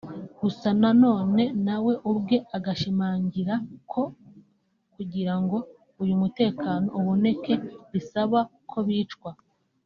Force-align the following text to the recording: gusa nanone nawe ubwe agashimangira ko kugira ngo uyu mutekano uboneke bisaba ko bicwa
gusa 0.39 0.67
nanone 0.81 1.43
nawe 1.65 1.93
ubwe 2.11 2.37
agashimangira 2.57 3.53
ko 3.91 4.03
kugira 4.93 5.33
ngo 5.41 5.57
uyu 6.01 6.15
mutekano 6.21 6.87
uboneke 6.99 7.53
bisaba 7.93 8.39
ko 8.71 8.79
bicwa 8.87 9.31